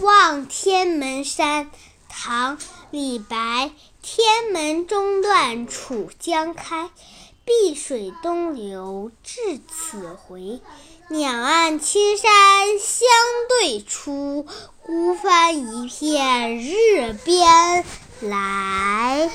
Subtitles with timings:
[0.00, 1.70] 望天门山
[2.08, 2.58] 唐
[2.90, 3.70] 李白
[4.00, 6.90] 天门中断楚江开
[7.44, 10.60] 碧水东流至此回
[11.08, 13.08] 两岸青山相
[13.48, 14.46] 对出
[14.82, 17.84] 孤帆一片日边
[18.20, 19.30] 来。